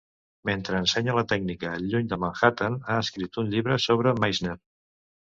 [0.49, 4.55] Mentre ensenya la tècnica lluny de Manhattan, ha escrit un llibre sobre Meisner.